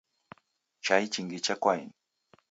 Chai 0.83 1.03
chingi 1.13 1.39
chekwaeni? 1.45 1.93